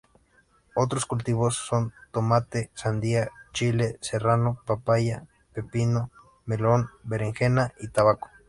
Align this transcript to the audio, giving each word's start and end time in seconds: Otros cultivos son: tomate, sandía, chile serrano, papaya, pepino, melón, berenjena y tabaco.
Otros 0.73 1.05
cultivos 1.05 1.53
son: 1.57 1.93
tomate, 2.11 2.71
sandía, 2.73 3.29
chile 3.53 3.99
serrano, 4.01 4.59
papaya, 4.65 5.27
pepino, 5.53 6.09
melón, 6.47 6.89
berenjena 7.03 7.71
y 7.79 7.87
tabaco. 7.89 8.27